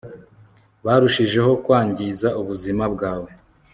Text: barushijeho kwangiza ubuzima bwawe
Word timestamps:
barushijeho 0.85 1.51
kwangiza 1.63 2.27
ubuzima 2.41 2.83
bwawe 2.93 3.29